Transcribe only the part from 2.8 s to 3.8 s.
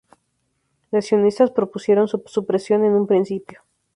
en un principio.